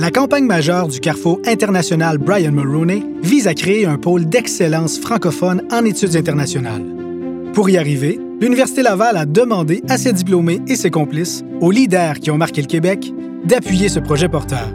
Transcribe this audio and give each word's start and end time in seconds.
La 0.00 0.10
campagne 0.10 0.46
majeure 0.46 0.88
du 0.88 0.98
Carrefour 0.98 1.40
international 1.46 2.16
Brian 2.16 2.52
Mulroney 2.52 3.04
vise 3.22 3.46
à 3.46 3.52
créer 3.52 3.84
un 3.84 3.98
pôle 3.98 4.24
d'excellence 4.24 4.98
francophone 4.98 5.62
en 5.70 5.84
études 5.84 6.16
internationales. 6.16 6.82
Pour 7.52 7.68
y 7.68 7.76
arriver, 7.76 8.18
l'Université 8.40 8.82
Laval 8.82 9.18
a 9.18 9.26
demandé 9.26 9.82
à 9.90 9.98
ses 9.98 10.14
diplômés 10.14 10.62
et 10.66 10.76
ses 10.76 10.90
complices, 10.90 11.44
aux 11.60 11.70
leaders 11.70 12.18
qui 12.18 12.30
ont 12.30 12.38
marqué 12.38 12.62
le 12.62 12.66
Québec, 12.66 13.12
d'appuyer 13.44 13.90
ce 13.90 14.00
projet 14.00 14.30
porteur. 14.30 14.72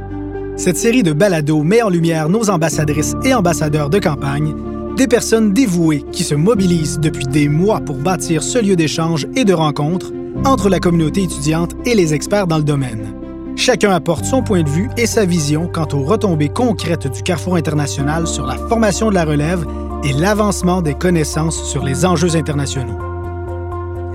Cette 0.57 0.77
série 0.77 1.01
de 1.01 1.11
balados 1.11 1.63
met 1.63 1.81
en 1.81 1.89
lumière 1.89 2.29
nos 2.29 2.51
ambassadrices 2.51 3.15
et 3.23 3.33
ambassadeurs 3.33 3.89
de 3.89 3.97
campagne, 3.97 4.53
des 4.95 5.07
personnes 5.07 5.53
dévouées 5.53 6.03
qui 6.11 6.23
se 6.23 6.35
mobilisent 6.35 6.99
depuis 6.99 7.25
des 7.25 7.49
mois 7.49 7.81
pour 7.81 7.95
bâtir 7.95 8.43
ce 8.43 8.59
lieu 8.59 8.75
d'échange 8.75 9.25
et 9.35 9.43
de 9.43 9.53
rencontre 9.53 10.13
entre 10.45 10.69
la 10.69 10.79
communauté 10.79 11.23
étudiante 11.23 11.75
et 11.83 11.95
les 11.95 12.13
experts 12.13 12.45
dans 12.45 12.59
le 12.59 12.63
domaine. 12.63 13.14
Chacun 13.57 13.91
apporte 13.91 14.25
son 14.25 14.43
point 14.43 14.63
de 14.63 14.69
vue 14.69 14.89
et 14.97 15.05
sa 15.05 15.25
vision 15.25 15.67
quant 15.67 15.87
aux 15.93 16.03
retombées 16.03 16.49
concrètes 16.49 17.07
du 17.07 17.23
Carrefour 17.23 17.55
international 17.55 18.27
sur 18.27 18.45
la 18.45 18.57
formation 18.57 19.09
de 19.09 19.15
la 19.15 19.23
relève 19.23 19.65
et 20.03 20.11
l'avancement 20.11 20.81
des 20.81 20.93
connaissances 20.93 21.63
sur 21.69 21.83
les 21.83 22.05
enjeux 22.05 22.35
internationaux. 22.35 22.99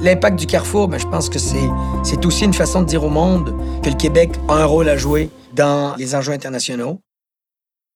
L'impact 0.00 0.38
du 0.38 0.46
Carrefour, 0.46 0.88
ben, 0.88 0.98
je 0.98 1.06
pense 1.06 1.30
que 1.30 1.38
c'est 1.38 2.26
aussi 2.26 2.44
une 2.44 2.54
façon 2.54 2.82
de 2.82 2.86
dire 2.86 3.02
au 3.02 3.08
monde 3.08 3.54
que 3.82 3.88
le 3.88 3.96
Québec 3.96 4.30
a 4.48 4.54
un 4.54 4.64
rôle 4.66 4.88
à 4.88 4.96
jouer 4.96 5.30
dans 5.54 5.94
les 5.96 6.14
enjeux 6.14 6.32
internationaux. 6.32 7.00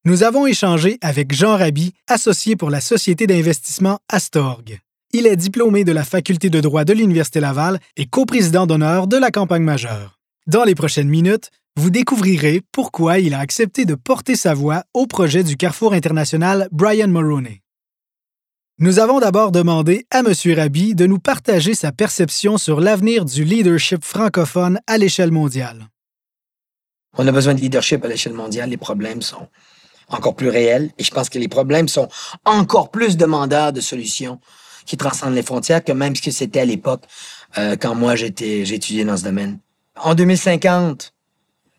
Nous 0.06 0.22
avons 0.22 0.46
échangé 0.46 0.98
avec 1.02 1.32
Jean 1.34 1.56
Raby, 1.56 1.92
associé 2.08 2.56
pour 2.56 2.70
la 2.70 2.80
société 2.80 3.26
d'investissement 3.26 3.98
Astorg. 4.10 4.80
Il 5.12 5.26
est 5.26 5.36
diplômé 5.36 5.84
de 5.84 5.92
la 5.92 6.04
faculté 6.04 6.50
de 6.50 6.60
droit 6.60 6.84
de 6.84 6.92
l'Université 6.92 7.40
Laval 7.40 7.78
et 7.96 8.06
coprésident 8.06 8.66
d'honneur 8.66 9.06
de 9.06 9.16
la 9.16 9.30
campagne 9.30 9.62
majeure. 9.62 10.13
Dans 10.46 10.64
les 10.64 10.74
prochaines 10.74 11.08
minutes, 11.08 11.50
vous 11.74 11.88
découvrirez 11.88 12.60
pourquoi 12.70 13.18
il 13.18 13.32
a 13.32 13.38
accepté 13.38 13.86
de 13.86 13.94
porter 13.94 14.36
sa 14.36 14.52
voix 14.52 14.84
au 14.92 15.06
projet 15.06 15.42
du 15.42 15.56
Carrefour 15.56 15.94
international 15.94 16.68
Brian 16.70 17.08
Mulroney. 17.08 17.62
Nous 18.78 18.98
avons 18.98 19.20
d'abord 19.20 19.52
demandé 19.52 20.06
à 20.10 20.18
M. 20.18 20.34
Raby 20.54 20.94
de 20.94 21.06
nous 21.06 21.18
partager 21.18 21.72
sa 21.72 21.92
perception 21.92 22.58
sur 22.58 22.82
l'avenir 22.82 23.24
du 23.24 23.42
leadership 23.42 24.04
francophone 24.04 24.80
à 24.86 24.98
l'échelle 24.98 25.30
mondiale. 25.30 25.88
On 27.16 27.26
a 27.26 27.32
besoin 27.32 27.54
de 27.54 27.60
leadership 27.60 28.04
à 28.04 28.08
l'échelle 28.08 28.34
mondiale. 28.34 28.68
Les 28.68 28.76
problèmes 28.76 29.22
sont 29.22 29.48
encore 30.08 30.36
plus 30.36 30.50
réels 30.50 30.90
et 30.98 31.04
je 31.04 31.10
pense 31.10 31.30
que 31.30 31.38
les 31.38 31.48
problèmes 31.48 31.88
sont 31.88 32.08
encore 32.44 32.90
plus 32.90 33.16
demandeurs 33.16 33.72
de 33.72 33.80
solutions 33.80 34.38
qui 34.84 34.98
transcendent 34.98 35.34
les 35.36 35.42
frontières 35.42 35.82
que 35.82 35.92
même 35.92 36.14
ce 36.14 36.20
que 36.20 36.30
c'était 36.30 36.60
à 36.60 36.66
l'époque 36.66 37.04
euh, 37.56 37.76
quand 37.80 37.94
moi 37.94 38.14
j'étais 38.14 38.66
j'étudiais 38.66 39.06
dans 39.06 39.16
ce 39.16 39.24
domaine. 39.24 39.58
En 39.96 40.16
2050, 40.16 41.12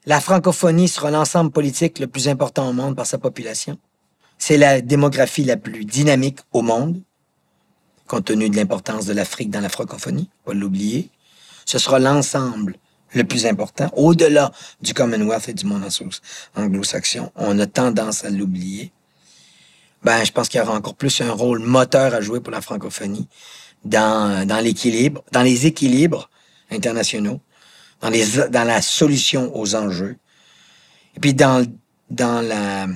la 0.05 0.21
francophonie 0.21 0.87
sera 0.87 1.11
l'ensemble 1.11 1.51
politique 1.51 1.99
le 1.99 2.07
plus 2.07 2.29
important 2.29 2.69
au 2.69 2.73
monde 2.73 2.95
par 2.95 3.05
sa 3.05 3.17
population. 3.17 3.77
C'est 4.37 4.57
la 4.57 4.79
démographie 4.79 5.43
la 5.43 5.57
plus 5.57 5.83
dynamique 5.83 6.39
au 6.53 6.61
monde, 6.61 7.01
compte 8.07 8.25
tenu 8.25 8.49
de 8.49 8.55
l'importance 8.55 9.05
de 9.05 9.13
l'Afrique 9.13 9.49
dans 9.49 9.59
la 9.59 9.67
francophonie, 9.67 10.29
pas 10.45 10.53
l'oublier. 10.53 11.09
Ce 11.65 11.77
sera 11.77 11.99
l'ensemble 11.99 12.77
le 13.13 13.25
plus 13.25 13.45
important, 13.45 13.91
au-delà 13.95 14.51
du 14.81 14.93
Commonwealth 14.93 15.49
et 15.49 15.53
du 15.53 15.65
monde 15.65 15.83
anglo-saxon. 16.55 17.31
On 17.35 17.59
a 17.59 17.65
tendance 17.65 18.23
à 18.23 18.29
l'oublier. 18.29 18.93
Ben, 20.03 20.23
je 20.23 20.31
pense 20.31 20.47
qu'il 20.47 20.59
y 20.59 20.63
aura 20.63 20.75
encore 20.75 20.95
plus 20.95 21.19
un 21.19 21.31
rôle 21.31 21.59
moteur 21.59 22.13
à 22.13 22.21
jouer 22.21 22.39
pour 22.39 22.51
la 22.51 22.61
francophonie 22.61 23.27
dans, 23.83 24.47
dans 24.47 24.59
l'équilibre, 24.59 25.23
dans 25.31 25.41
les 25.41 25.65
équilibres 25.65 26.29
internationaux, 26.71 27.41
dans, 28.01 28.09
les, 28.09 28.25
dans 28.49 28.63
la 28.63 28.81
solution 28.81 29.55
aux 29.55 29.75
enjeux, 29.75 30.17
et 31.15 31.19
puis 31.19 31.33
dans, 31.33 31.65
dans 32.09 32.41
la, 32.41 32.87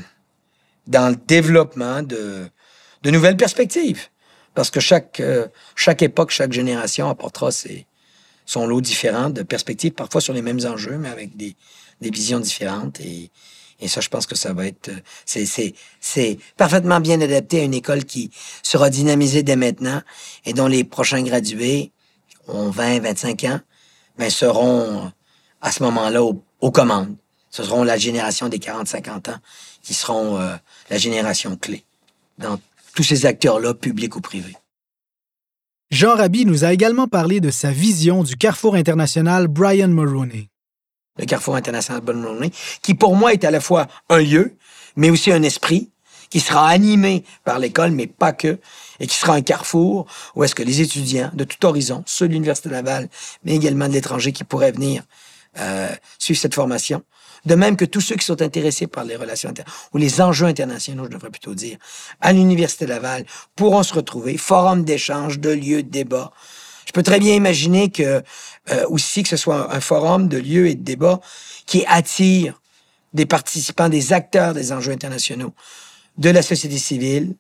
dans 0.88 1.10
le 1.10 1.16
développement 1.16 2.04
de, 2.04 2.50
de 3.04 3.12
nouvelles 3.12 3.38
perspectives. 3.38 4.08
Parce 4.56 4.72
que 4.72 4.80
chaque, 4.80 5.20
euh, 5.20 5.48
chaque 5.76 6.02
époque, 6.02 6.32
chaque 6.32 6.52
génération 6.52 7.10
apportera 7.10 7.52
ses, 7.52 7.86
son 8.46 8.66
lot 8.66 8.82
différent 8.82 9.30
de 9.30 9.44
perspectives, 9.44 9.92
parfois 9.92 10.22
sur 10.22 10.34
les 10.34 10.42
mêmes 10.42 10.60
enjeux, 10.66 10.98
mais 10.98 11.10
avec 11.10 11.38
des, 11.38 11.56
des 12.02 12.10
visions 12.10 12.40
différentes. 12.40 13.00
Et, 13.00 13.32
et 13.80 13.88
ça, 13.88 14.02
je 14.02 14.10
pense 14.10 14.26
que 14.26 14.36
ça 14.36 14.54
va 14.54 14.66
être... 14.66 14.92
C'est, 15.26 15.46
c'est, 15.46 15.74
c'est 16.02 16.40
parfaitement 16.58 17.00
bien 17.00 17.22
adapté 17.22 17.62
à 17.62 17.64
une 17.64 17.76
école 17.76 18.04
qui 18.06 18.32
sera 18.64 18.90
dynamisée 18.90 19.44
dès 19.44 19.56
maintenant 19.56 20.02
et 20.46 20.54
dont 20.54 20.68
les 20.68 20.84
prochains 20.84 21.22
gradués 21.22 21.92
ont 22.48 22.72
20, 22.72 23.02
25 23.02 23.44
ans, 23.46 23.60
ben, 24.20 24.30
seront 24.30 25.12
à 25.62 25.72
ce 25.72 25.82
moment-là 25.84 26.22
aux 26.24 26.72
commandes. 26.72 27.16
Ce 27.50 27.64
seront 27.64 27.84
la 27.84 27.98
génération 27.98 28.48
des 28.48 28.60
40-50 28.60 29.32
ans 29.32 29.40
qui 29.82 29.94
seront 29.94 30.38
euh, 30.38 30.56
la 30.90 30.98
génération 30.98 31.56
clé 31.56 31.84
dans 32.38 32.60
tous 32.96 33.04
ces 33.04 33.26
acteurs-là, 33.26 33.74
publics 33.74 34.16
ou 34.16 34.22
privés. 34.22 34.56
Jean 35.92 36.16
Raby 36.16 36.46
nous 36.46 36.64
a 36.64 36.72
également 36.72 37.08
parlé 37.08 37.40
de 37.40 37.50
sa 37.50 37.72
vision 37.72 38.24
du 38.24 38.36
Carrefour 38.36 38.76
international 38.76 39.48
Brian 39.48 39.88
Mulroney. 39.88 40.50
Le 41.18 41.26
Carrefour 41.26 41.56
international 41.56 42.02
Brian 42.02 42.20
Mulroney, 42.20 42.52
qui 42.84 42.94
pour 42.94 43.16
moi 43.16 43.34
est 43.34 43.44
à 43.44 43.52
la 43.52 43.60
fois 43.60 43.88
un 44.10 44.20
lieu, 44.20 44.56
mais 44.96 45.10
aussi 45.10 45.32
un 45.32 45.42
esprit, 45.42 45.90
qui 46.30 46.40
sera 46.40 46.68
animé 46.68 47.24
par 47.44 47.60
l'école, 47.60 47.92
mais 47.92 48.08
pas 48.08 48.34
que, 48.34 48.60
et 49.00 49.08
qui 49.08 49.16
sera 49.16 49.34
un 49.34 49.42
carrefour 49.42 50.06
où 50.36 50.44
est-ce 50.44 50.56
que 50.56 50.64
les 50.64 50.82
étudiants 50.82 51.32
de 51.34 51.44
tout 51.44 51.66
horizon, 51.66 52.04
ceux 52.06 52.28
de 52.28 52.34
l'Université 52.34 52.70
Laval, 52.70 53.10
mais 53.44 53.56
également 53.56 53.88
de 53.88 53.94
l'étranger 53.94 54.32
qui 54.32 54.44
pourraient 54.44 54.72
venir 54.72 55.04
euh, 55.58 55.90
suivre 56.20 56.40
cette 56.40 56.54
formation, 56.54 57.04
de 57.46 57.56
même 57.56 57.78
que 57.78 57.86
tous 57.86 58.02
ceux 58.02 58.16
qui 58.16 58.26
sont 58.26 58.42
intéressés 58.42 58.88
par 58.88 59.04
les 59.06 59.16
relations 59.16 59.54
ou 59.94 59.98
les 59.98 60.22
enjeux 60.22 60.46
internationaux, 60.46 61.06
je 61.06 61.10
devrais 61.10 61.30
plutôt 61.30 61.56
dire, 61.56 61.78
à 62.22 62.34
l'Université 62.34 62.86
Laval, 62.86 63.26
pourront 63.56 63.84
se 63.84 63.94
retrouver, 63.94 64.38
forum 64.38 64.84
d'échange, 64.84 65.40
de 65.40 65.50
lieux 65.50 65.84
de 65.84 65.90
débat. 65.90 66.32
Je 66.86 66.92
peux 66.92 67.04
très 67.04 67.20
bien 67.20 67.34
imaginer 67.34 67.90
que 67.90 68.22
euh, 68.72 68.86
aussi 68.90 69.24
que 69.24 69.30
ce 69.30 69.38
soit 69.38 69.74
un 69.74 69.80
forum 69.80 70.28
de 70.28 70.38
lieux 70.38 70.68
et 70.68 70.76
de 70.76 70.84
débat 70.84 71.20
qui 71.66 71.86
attire 71.88 72.60
des 73.14 73.26
participants, 73.26 73.90
des 73.90 74.14
acteurs 74.14 74.54
des 74.54 74.72
enjeux 74.72 74.92
internationaux, 74.92 75.54
de 76.20 76.30
la 76.30 76.42
société 76.42 76.78
civile, 76.78 77.36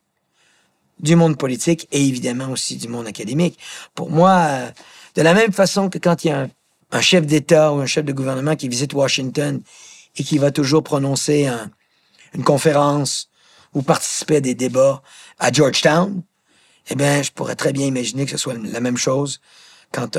du 1.00 1.16
monde 1.16 1.38
politique 1.38 1.88
et 1.92 2.04
évidemment 2.04 2.50
aussi 2.50 2.76
du 2.76 2.88
monde 2.88 3.08
académique. 3.08 3.60
Pour 3.94 4.10
moi, 4.10 4.32
euh, 4.50 4.70
de 5.16 5.22
la 5.22 5.34
même 5.34 5.54
façon 5.54 5.90
que 5.90 5.98
quand 5.98 6.24
il 6.24 6.30
y 6.30 6.32
a 6.32 6.48
un, 6.92 7.02
chef 7.02 7.26
d'État 7.26 7.72
ou 7.72 7.80
un 7.80 7.86
chef 7.86 8.06
de 8.06 8.14
gouvernement 8.14 8.56
qui 8.56 8.68
visite 8.68 8.94
Washington 8.94 9.62
et 10.16 10.24
qui 10.24 10.38
va 10.38 10.52
toujours 10.52 10.84
prononcer 10.84 11.48
une 12.34 12.44
conférence 12.44 13.30
ou 13.74 13.84
participer 13.84 14.38
à 14.38 14.42
des 14.42 14.56
débats 14.56 15.04
à 15.38 15.52
Georgetown, 15.52 16.24
eh 16.90 16.96
bien, 16.96 17.22
je 17.22 17.32
pourrais 17.32 17.56
très 17.56 17.72
bien 17.72 17.86
imaginer 17.86 18.26
que 18.26 18.32
ce 18.32 18.38
soit 18.38 18.56
la 18.56 18.80
même 18.80 18.98
chose 18.98 19.40
quand 19.92 20.18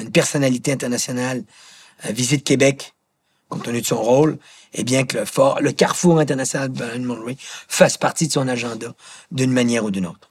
une 0.00 0.10
personnalité 0.10 0.72
internationale 0.72 1.44
euh, 2.04 2.12
visite 2.12 2.44
Québec, 2.44 2.94
compte 3.48 3.64
tenu 3.64 3.80
de 3.80 3.86
son 3.86 4.02
rôle, 4.02 4.38
et 4.74 4.84
bien 4.84 5.04
que 5.04 5.18
le, 5.18 5.24
fort, 5.24 5.60
le 5.60 5.72
carrefour 5.72 6.18
international 6.18 6.72
de 6.72 6.78
Brian 6.78 7.00
Mulroney 7.00 7.36
fasse 7.68 7.96
partie 7.96 8.26
de 8.26 8.32
son 8.32 8.48
agenda 8.48 8.94
d'une 9.30 9.52
manière 9.52 9.84
ou 9.84 9.90
d'une 9.90 10.06
autre. 10.06 10.30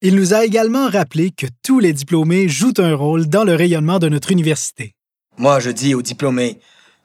Il 0.00 0.14
nous 0.14 0.34
a 0.34 0.44
également 0.44 0.88
rappelé 0.88 1.30
que 1.30 1.46
tous 1.62 1.80
les 1.80 1.92
diplômés 1.92 2.48
jouent 2.48 2.74
un 2.78 2.94
rôle 2.94 3.26
dans 3.26 3.44
le 3.44 3.54
rayonnement 3.54 3.98
de 3.98 4.08
notre 4.08 4.30
université. 4.30 4.94
Moi, 5.38 5.60
je 5.60 5.70
dis 5.70 5.94
aux 5.94 6.02
diplômés, 6.02 6.60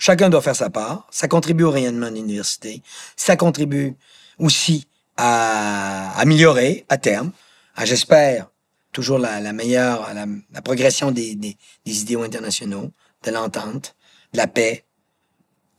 Chacun 0.05 0.29
doit 0.29 0.41
faire 0.41 0.55
sa 0.57 0.69
part. 0.69 1.07
Ça 1.11 1.29
contribue 1.29 1.63
au 1.63 1.71
rayonnement 1.71 2.09
de 2.09 2.15
l'université. 2.15 2.81
Ça 3.15 3.37
contribue 3.37 3.95
aussi 4.37 4.85
à 5.15 6.19
améliorer 6.19 6.85
à 6.89 6.97
terme, 6.97 7.31
à, 7.77 7.85
j'espère, 7.85 8.47
toujours 8.91 9.17
la, 9.17 9.53
meilleure, 9.53 10.13
la, 10.13 10.61
progression 10.61 11.11
des, 11.11 11.35
des, 11.35 11.55
idéaux 11.85 12.23
internationaux, 12.23 12.91
de 13.23 13.31
l'entente, 13.31 13.95
de 14.33 14.39
la 14.39 14.47
paix, 14.47 14.83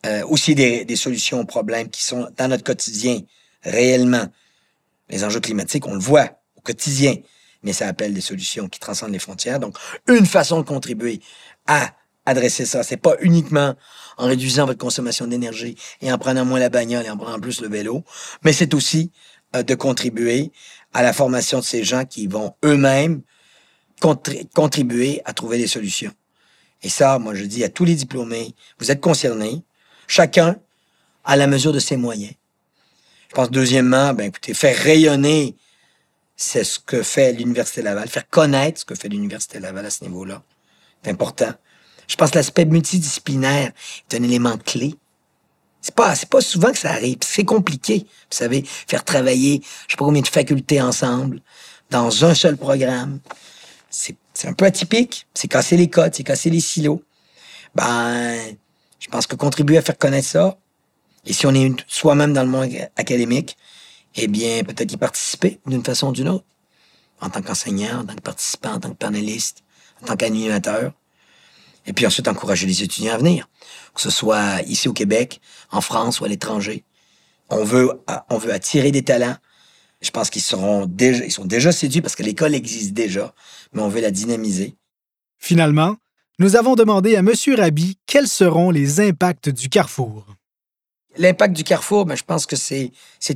euh, 0.04 0.24
aussi 0.26 0.54
des, 0.54 0.84
des, 0.84 0.96
solutions 0.96 1.40
aux 1.40 1.44
problèmes 1.44 1.88
qui 1.88 2.02
sont 2.02 2.28
dans 2.36 2.48
notre 2.48 2.64
quotidien 2.64 3.20
réellement. 3.62 4.26
Les 5.08 5.24
enjeux 5.24 5.40
climatiques, 5.40 5.86
on 5.86 5.94
le 5.94 6.00
voit 6.00 6.30
au 6.56 6.60
quotidien, 6.60 7.16
mais 7.62 7.72
ça 7.72 7.88
appelle 7.88 8.14
des 8.14 8.20
solutions 8.20 8.68
qui 8.68 8.80
transcendent 8.80 9.12
les 9.12 9.18
frontières. 9.18 9.60
Donc, 9.60 9.76
une 10.08 10.26
façon 10.26 10.58
de 10.58 10.66
contribuer 10.66 11.20
à 11.66 11.94
adresser 12.26 12.64
ça, 12.64 12.82
c'est 12.82 12.96
pas 12.96 13.16
uniquement 13.20 13.74
en 14.16 14.26
réduisant 14.26 14.66
votre 14.66 14.78
consommation 14.78 15.26
d'énergie 15.26 15.76
et 16.00 16.12
en 16.12 16.18
prenant 16.18 16.44
moins 16.44 16.58
la 16.58 16.68
bagnole 16.68 17.04
et 17.04 17.10
en 17.10 17.16
prenant 17.16 17.40
plus 17.40 17.60
le 17.60 17.68
vélo, 17.68 18.04
mais 18.44 18.52
c'est 18.52 18.74
aussi 18.74 19.10
euh, 19.54 19.62
de 19.62 19.74
contribuer 19.74 20.52
à 20.92 21.02
la 21.02 21.12
formation 21.12 21.58
de 21.58 21.64
ces 21.64 21.84
gens 21.84 22.04
qui 22.04 22.26
vont 22.26 22.54
eux-mêmes 22.64 23.22
contribuer 24.54 25.22
à 25.24 25.32
trouver 25.32 25.56
des 25.56 25.66
solutions. 25.66 26.12
Et 26.82 26.88
ça, 26.88 27.18
moi, 27.18 27.34
je 27.34 27.44
dis 27.44 27.64
à 27.64 27.68
tous 27.68 27.84
les 27.84 27.94
diplômés, 27.94 28.54
vous 28.78 28.90
êtes 28.90 29.00
concernés, 29.00 29.64
chacun 30.06 30.56
à 31.24 31.36
la 31.36 31.46
mesure 31.46 31.72
de 31.72 31.78
ses 31.78 31.96
moyens. 31.96 32.34
Je 33.28 33.34
pense, 33.34 33.50
deuxièmement, 33.50 34.14
ben, 34.14 34.28
écoutez, 34.28 34.54
faire 34.54 34.76
rayonner, 34.76 35.56
c'est 36.36 36.64
ce 36.64 36.78
que 36.78 37.02
fait 37.02 37.32
l'Université 37.32 37.82
Laval, 37.82 38.08
faire 38.08 38.28
connaître 38.28 38.80
ce 38.80 38.84
que 38.84 38.94
fait 38.94 39.08
l'Université 39.08 39.60
Laval 39.60 39.86
à 39.86 39.90
ce 39.90 40.04
niveau-là. 40.04 40.42
C'est 41.02 41.10
important. 41.10 41.52
Je 42.06 42.16
pense 42.16 42.30
que 42.30 42.36
l'aspect 42.36 42.64
multidisciplinaire 42.64 43.72
est 44.10 44.16
un 44.16 44.22
élément 44.22 44.58
clé 44.58 44.94
C'est 45.80 45.94
pas, 45.94 46.14
c'est 46.14 46.28
pas 46.28 46.40
souvent 46.40 46.70
que 46.70 46.78
ça 46.78 46.90
arrive. 46.90 47.18
C'est 47.22 47.44
compliqué. 47.44 48.00
Vous 48.00 48.36
savez, 48.36 48.64
faire 48.64 49.04
travailler, 49.04 49.62
je 49.86 49.92
sais 49.92 49.96
pas 49.96 50.04
combien 50.04 50.22
de 50.22 50.28
facultés 50.28 50.80
ensemble, 50.80 51.40
dans 51.90 52.24
un 52.24 52.34
seul 52.34 52.56
programme. 52.56 53.20
C'est, 53.90 54.16
c'est 54.32 54.48
un 54.48 54.52
peu 54.52 54.64
atypique. 54.64 55.26
C'est 55.34 55.48
casser 55.48 55.76
les 55.76 55.88
codes, 55.88 56.14
c'est 56.14 56.24
casser 56.24 56.50
les 56.50 56.60
silos. 56.60 57.02
Ben, 57.74 58.56
je 59.04 59.10
pense 59.10 59.26
que 59.26 59.36
contribuer 59.36 59.76
à 59.76 59.82
faire 59.82 59.98
connaître 59.98 60.26
ça, 60.28 60.58
et 61.26 61.34
si 61.34 61.46
on 61.46 61.54
est 61.54 61.74
soi-même 61.86 62.32
dans 62.32 62.42
le 62.42 62.48
monde 62.48 62.70
académique, 62.96 63.58
eh 64.14 64.28
bien, 64.28 64.64
peut-être 64.64 64.90
y 64.92 64.96
participer 64.96 65.60
d'une 65.66 65.84
façon 65.84 66.08
ou 66.08 66.12
d'une 66.12 66.28
autre. 66.28 66.46
En 67.20 67.28
tant 67.28 67.42
qu'enseignant, 67.42 68.00
en 68.00 68.04
tant 68.06 68.14
que 68.14 68.22
participant, 68.22 68.72
en 68.72 68.80
tant 68.80 68.90
que 68.90 68.96
panéliste, 68.96 69.62
en 70.02 70.06
tant 70.06 70.16
qu'animateur. 70.16 70.92
Et 71.86 71.92
puis 71.92 72.06
ensuite, 72.06 72.28
encourager 72.28 72.66
les 72.66 72.82
étudiants 72.82 73.14
à 73.14 73.18
venir. 73.18 73.48
Que 73.94 74.00
ce 74.00 74.10
soit 74.10 74.62
ici 74.62 74.88
au 74.88 74.94
Québec, 74.94 75.40
en 75.70 75.82
France 75.82 76.20
ou 76.20 76.24
à 76.24 76.28
l'étranger. 76.28 76.84
On 77.50 77.62
veut, 77.62 77.90
on 78.30 78.38
veut 78.38 78.54
attirer 78.54 78.90
des 78.90 79.02
talents. 79.02 79.36
Je 80.00 80.10
pense 80.10 80.30
qu'ils 80.30 80.42
seront 80.42 80.86
déjà, 80.86 81.24
ils 81.26 81.30
sont 81.30 81.44
déjà 81.44 81.72
séduits 81.72 82.00
parce 82.00 82.16
que 82.16 82.22
l'école 82.22 82.54
existe 82.54 82.92
déjà, 82.92 83.34
mais 83.72 83.82
on 83.82 83.88
veut 83.88 84.00
la 84.00 84.10
dynamiser. 84.10 84.76
Finalement, 85.38 85.96
nous 86.38 86.56
avons 86.56 86.74
demandé 86.74 87.14
à 87.14 87.20
M. 87.20 87.30
Rabi 87.56 87.96
quels 88.06 88.26
seront 88.26 88.70
les 88.70 89.00
impacts 89.00 89.48
du 89.48 89.68
Carrefour. 89.68 90.26
L'impact 91.16 91.54
du 91.54 91.62
Carrefour, 91.62 92.06
ben, 92.06 92.16
je 92.16 92.24
pense 92.24 92.44
que 92.44 92.56
c'est, 92.56 92.90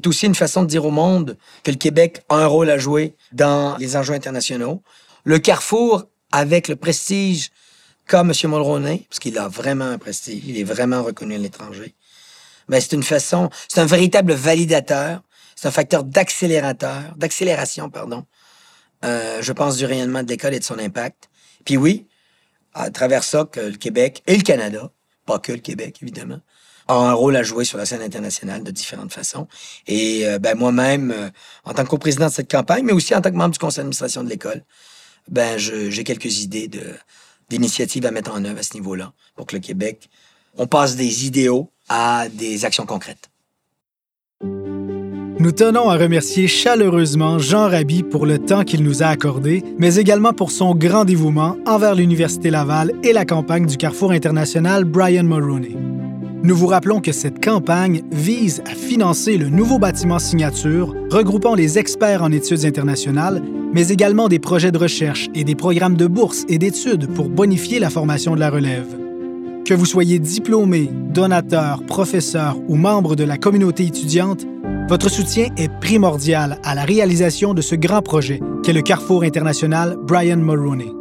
aussi 0.05 0.27
une 0.27 0.35
façon 0.35 0.63
de 0.63 0.67
dire 0.67 0.85
au 0.85 0.91
monde 0.91 1.37
que 1.63 1.71
le 1.71 1.77
Québec 1.77 2.23
a 2.29 2.37
un 2.37 2.47
rôle 2.47 2.71
à 2.71 2.79
jouer 2.79 3.15
dans 3.31 3.77
les 3.77 3.97
enjeux 3.97 4.15
internationaux. 4.15 4.83
Le 5.23 5.39
Carrefour, 5.39 6.07
avec 6.33 6.67
le 6.67 6.75
prestige 6.75 7.51
qu'a 8.07 8.23
M. 8.23 8.33
Mulroney, 8.45 9.07
parce 9.09 9.21
qu'il 9.21 9.39
a 9.39 9.47
vraiment 9.47 9.85
un 9.85 9.99
prestige, 9.99 10.43
il 10.45 10.59
est 10.59 10.65
vraiment 10.65 11.05
reconnu 11.05 11.37
à 11.37 11.39
l'étranger, 11.39 11.95
ben, 12.69 12.81
c'est 12.81 12.95
une 12.95 13.05
façon, 13.05 13.49
c'est 13.69 13.81
un 13.81 13.87
véritable 13.87 14.33
validateur, 14.33 15.23
c'est 15.55 15.69
un 15.69 15.73
facteur 15.73 16.03
d'accélérateur, 16.03 17.15
d'accélération, 17.17 17.91
pardon, 17.91 18.27
euh, 19.05 19.39
je 19.41 19.53
pense, 19.53 19.77
du 19.77 19.87
rayonnement 19.87 20.25
de 20.25 20.29
l'école 20.29 20.55
et 20.55 20.59
de 20.59 20.65
son 20.65 20.81
impact. 20.81 21.31
Puis 21.65 21.77
oui, 21.77 22.08
à 22.79 22.91
travers 22.91 23.25
ça, 23.25 23.45
que 23.45 23.61
le 23.61 23.77
Québec 23.77 24.23
et 24.27 24.37
le 24.37 24.43
Canada, 24.43 24.91
pas 25.27 25.39
que 25.39 25.53
le 25.53 25.59
Québec, 25.59 25.99
évidemment, 26.01 26.41
a 26.87 26.95
un 26.95 27.13
rôle 27.13 27.37
à 27.37 27.43
jouer 27.43 27.65
sur 27.65 27.77
la 27.77 27.85
scène 27.85 28.01
internationale 28.03 28.63
de 28.63 28.71
différentes 28.71 29.13
façons. 29.13 29.47
Et 29.87 30.27
euh, 30.27 30.39
ben, 30.39 30.57
moi-même, 30.57 31.11
euh, 31.11 31.29
en 31.65 31.75
tant 31.75 31.85
que 31.85 31.89
co-président 31.91 32.27
de 32.27 32.33
cette 32.33 32.51
campagne, 32.51 32.85
mais 32.85 32.93
aussi 32.93 33.15
en 33.15 33.21
tant 33.21 33.31
que 33.31 33.37
membre 33.37 33.53
du 33.53 33.59
conseil 33.59 33.79
d'administration 33.79 34.25
de 34.25 34.31
l'école, 34.31 34.65
ben, 35.29 35.59
j'ai 35.59 36.05
quelques 36.05 36.41
idées 36.41 36.71
d'initiatives 37.51 38.07
à 38.07 38.11
mettre 38.11 38.33
en 38.33 38.43
œuvre 38.45 38.61
à 38.61 38.63
ce 38.63 38.75
niveau-là 38.75 39.13
pour 39.35 39.47
que 39.47 39.57
le 39.57 39.61
Québec, 39.61 40.09
on 40.57 40.67
passe 40.67 40.97
des 40.97 41.27
idéaux 41.27 41.71
à 41.91 42.29
des 42.31 42.65
actions 42.65 42.87
concrètes. 42.87 43.29
Nous 45.41 45.53
tenons 45.53 45.89
à 45.89 45.97
remercier 45.97 46.49
chaleureusement 46.49 47.39
Jean 47.39 47.69
Raby 47.69 48.03
pour 48.03 48.27
le 48.27 48.41
temps 48.41 48.65
qu'il 48.65 48.83
nous 48.83 49.05
a 49.05 49.07
accordé, 49.07 49.63
mais 49.79 49.95
également 49.95 50.33
pour 50.33 50.51
son 50.51 50.75
grand 50.75 51.05
dévouement 51.05 51.57
envers 51.65 51.95
l'Université 51.95 52.51
Laval 52.51 52.93
et 53.05 53.13
la 53.13 53.25
campagne 53.25 53.67
du 53.67 53.77
Carrefour 53.77 54.11
international 54.11 54.83
Brian 54.85 55.23
Mulroney. 55.23 55.77
Nous 56.43 56.57
vous 56.57 56.67
rappelons 56.67 57.01
que 57.01 57.13
cette 57.13 57.43
campagne 57.43 58.03
vise 58.11 58.65
à 58.67 58.75
financer 58.75 59.39
le 59.39 59.49
nouveau 59.49 59.79
bâtiment 59.79 60.19
signature 60.19 60.93
regroupant 61.09 61.55
les 61.55 61.79
experts 61.79 62.25
en 62.25 62.33
études 62.33 62.65
internationales, 62.65 63.41
mais 63.73 63.91
également 63.91 64.27
des 64.27 64.41
projets 64.41 64.73
de 64.73 64.79
recherche 64.79 65.29
et 65.37 65.45
des 65.45 65.55
programmes 65.55 65.97
de 65.97 66.09
bourse 66.09 66.47
et 66.49 66.59
d'études 66.59 67.15
pour 67.15 67.29
bonifier 67.29 67.79
la 67.79 67.91
formation 67.91 68.35
de 68.35 68.41
la 68.41 68.51
relève. 68.51 68.89
Que 69.65 69.75
vous 69.75 69.87
soyez 69.87 70.19
diplômé, 70.19 70.91
donateur, 71.13 71.83
professeur 71.85 72.57
ou 72.69 72.75
membre 72.75 73.15
de 73.15 73.25
la 73.25 73.37
communauté 73.37 73.85
étudiante, 73.85 74.47
votre 74.89 75.11
soutien 75.11 75.49
est 75.59 75.69
primordial 75.81 76.59
à 76.65 76.75
la 76.75 76.85
réalisation 76.85 77.53
de 77.53 77.61
ce 77.61 77.75
grand 77.75 78.01
projet 78.01 78.41
qu'est 78.63 78.73
le 78.73 78.81
Carrefour 78.81 79.23
international 79.23 79.99
Brian 80.03 80.39
Mulroney. 80.39 80.93